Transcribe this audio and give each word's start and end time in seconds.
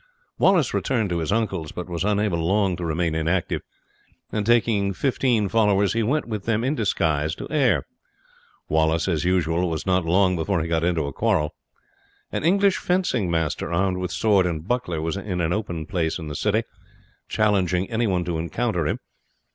Wallace 0.39 0.73
returned 0.73 1.11
to 1.11 1.19
his 1.19 1.31
uncle's, 1.31 1.71
but 1.71 1.87
was 1.87 2.03
unable 2.03 2.39
long 2.43 2.75
to 2.77 2.83
remain 2.83 3.13
inactive, 3.13 3.61
and 4.31 4.47
taking 4.47 4.93
fifteen 4.93 5.47
followers 5.47 5.93
he 5.93 6.01
went 6.01 6.25
with 6.27 6.45
them 6.45 6.63
in 6.63 6.73
disguise 6.73 7.35
to 7.35 7.47
Ayr. 7.51 7.85
Wallace, 8.67 9.07
as 9.07 9.25
usual, 9.25 9.69
was 9.69 9.85
not 9.85 10.03
long 10.03 10.35
before 10.35 10.59
he 10.59 10.67
got 10.67 10.83
into 10.83 11.05
a 11.05 11.13
quarrel. 11.13 11.53
An 12.31 12.43
English 12.43 12.77
fencing 12.77 13.29
master, 13.29 13.71
armed 13.71 13.97
with 13.99 14.11
sword 14.11 14.47
and 14.47 14.67
buckler, 14.67 15.01
was 15.03 15.17
in 15.17 15.39
an 15.39 15.53
open 15.53 15.85
place 15.85 16.17
in 16.17 16.29
the 16.29 16.35
city, 16.35 16.63
challenging 17.29 17.87
any 17.91 18.07
one 18.07 18.25
to 18.25 18.39
encounter 18.39 18.87
him. 18.87 18.97